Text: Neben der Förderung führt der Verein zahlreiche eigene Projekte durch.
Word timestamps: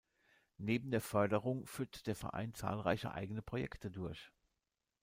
Neben 0.57 0.89
der 0.89 0.99
Förderung 0.99 1.67
führt 1.67 2.07
der 2.07 2.15
Verein 2.15 2.55
zahlreiche 2.55 3.11
eigene 3.11 3.43
Projekte 3.43 3.91
durch. 3.91 4.31